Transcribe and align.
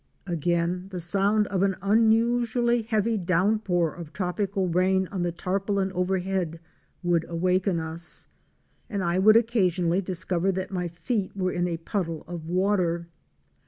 Again 0.25 0.87
the 0.89 0.99
sound 0.99 1.45
of 1.49 1.61
an 1.61 1.75
unusually 1.79 2.81
heavy 2.81 3.19
downpour 3.19 3.93
of 3.93 4.11
trop 4.13 4.39
ical 4.39 4.73
rain 4.73 5.05
on 5.11 5.21
the 5.21 5.31
tarpaulin 5.31 5.91
overhead 5.91 6.59
would 7.03 7.29
waken 7.31 7.79
us, 7.79 8.25
and 8.89 9.03
I 9.03 9.19
would 9.19 9.35
occasionally 9.37 10.01
discover 10.01 10.51
that 10.53 10.71
my 10.71 10.87
feet 10.87 11.37
were 11.37 11.51
in 11.51 11.67
a 11.67 11.77
puddle 11.77 12.23
of 12.27 12.49
water. 12.49 13.09